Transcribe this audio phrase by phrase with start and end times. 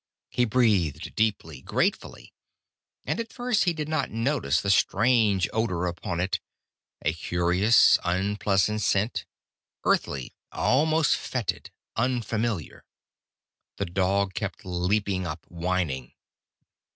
[0.31, 2.33] He breathed deeply, gratefully.
[3.05, 6.39] And at first he did not notice the strange odor upon it:
[7.03, 9.27] a curious, unpleasant scent,
[9.83, 12.83] earthly, almost fetid, unfamiliar.
[13.77, 16.13] The dog kept leaping up, whining.